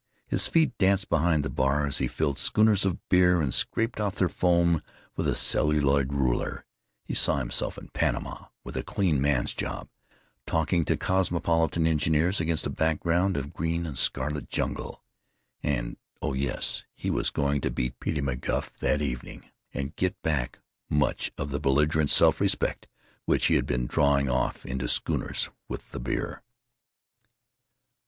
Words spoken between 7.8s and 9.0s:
Panama, with a